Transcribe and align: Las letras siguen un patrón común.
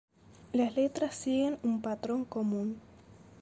Las 0.51 0.73
letras 0.75 1.13
siguen 1.13 1.59
un 1.61 1.83
patrón 1.83 2.25
común. 2.25 2.81